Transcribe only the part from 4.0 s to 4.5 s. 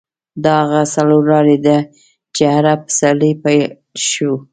شو.